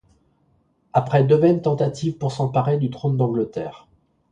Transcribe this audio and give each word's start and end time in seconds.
Après 0.93 1.23
deux 1.23 1.35
vaines 1.35 1.61
tentatives 1.61 2.17
pour 2.17 2.31
s'emparer 2.31 2.79
du 2.79 2.89
trône 2.89 3.17
d'Angleterre. 3.17 3.87